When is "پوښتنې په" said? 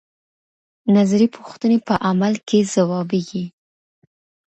1.37-1.95